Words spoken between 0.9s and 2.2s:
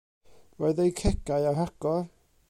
cegau ar agor.